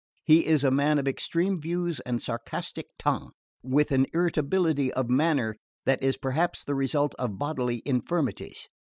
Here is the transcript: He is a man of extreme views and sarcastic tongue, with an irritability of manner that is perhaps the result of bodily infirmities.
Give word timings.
He 0.23 0.47
is 0.47 0.63
a 0.63 0.71
man 0.71 0.97
of 0.97 1.07
extreme 1.07 1.61
views 1.61 1.99
and 1.99 2.19
sarcastic 2.19 2.87
tongue, 2.97 3.33
with 3.61 3.91
an 3.91 4.07
irritability 4.15 4.91
of 4.91 5.11
manner 5.11 5.57
that 5.85 6.01
is 6.01 6.17
perhaps 6.17 6.63
the 6.63 6.73
result 6.73 7.13
of 7.19 7.37
bodily 7.37 7.83
infirmities. 7.85 8.67